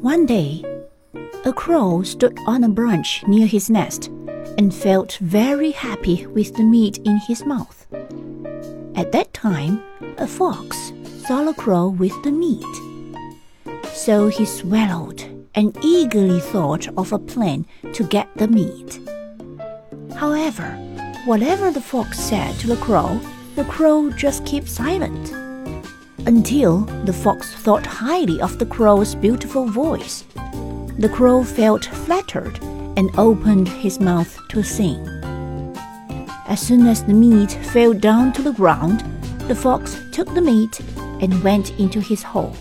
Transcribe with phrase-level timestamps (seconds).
[0.00, 0.64] One day,
[1.44, 4.08] a crow stood on a branch near his nest
[4.58, 7.86] and felt very happy with the meat in his mouth.
[8.94, 9.82] At that time,
[10.18, 10.92] a fox
[11.26, 12.64] saw the crow with the meat.
[13.94, 15.22] So he swallowed
[15.54, 19.00] and eagerly thought of a plan to get the meat.
[20.16, 20.70] However,
[21.24, 23.20] whatever the fox said to the crow,
[23.54, 25.32] the crow just kept silent.
[26.26, 30.24] Until the fox thought highly of the crow's beautiful voice.
[30.98, 32.58] The crow felt flattered
[32.96, 35.06] and opened his mouth to sing.
[36.46, 39.04] As soon as the meat fell down to the ground,
[39.48, 40.80] the fox took the meat
[41.20, 42.56] and went into his hole.